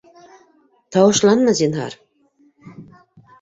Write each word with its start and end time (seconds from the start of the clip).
Тауышланма, 0.95 1.53
зинһар... 1.61 1.99